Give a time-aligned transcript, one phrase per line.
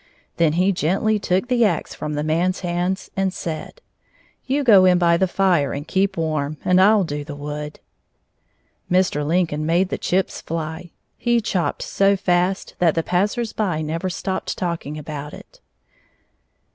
[0.37, 3.81] Then he gently took the axe from the man's hands and said:
[4.47, 7.79] "You go in by the fire and keep warm, and I'll do the wood."
[8.89, 9.23] Mr.
[9.23, 10.89] Lincoln made the chips fly.
[11.19, 15.61] He chopped so fast that the passers by never stopped talking about it.